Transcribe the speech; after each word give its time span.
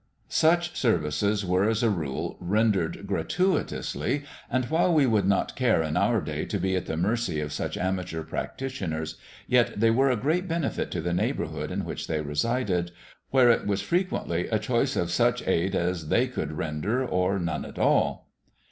Such 0.29 0.75
services 0.75 1.45
were, 1.45 1.69
as 1.69 1.83
a 1.83 1.89
rule, 1.91 2.35
rendered 2.39 3.05
gratuitously, 3.05 4.23
and 4.49 4.65
while 4.65 4.91
we 4.91 5.05
would 5.05 5.27
not 5.27 5.55
care 5.55 5.83
in 5.83 5.95
our 5.95 6.21
day 6.21 6.43
to 6.45 6.57
be 6.57 6.75
at 6.75 6.87
the 6.87 6.97
mercy 6.97 7.39
of 7.39 7.53
such 7.53 7.77
amateur 7.77 8.23
practitioners, 8.23 9.17
yet 9.45 9.79
they 9.79 9.91
were 9.91 10.09
a 10.09 10.17
great 10.17 10.47
benefit 10.47 10.89
to 10.89 11.01
the 11.01 11.13
neighbourhood 11.13 11.69
in 11.69 11.85
which 11.85 12.07
they 12.07 12.19
resided, 12.21 12.89
where 13.29 13.51
it 13.51 13.67
was 13.67 13.83
frequently 13.83 14.47
a 14.47 14.57
choice 14.57 14.95
of 14.95 15.11
such 15.11 15.47
aid 15.47 15.75
as 15.75 16.07
they 16.09 16.25
could 16.25 16.53
render 16.53 17.05
or 17.05 17.37
none 17.37 17.63
at 17.63 17.77
all. 17.77 18.31